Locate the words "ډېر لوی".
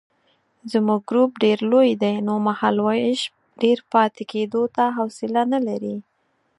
1.43-1.89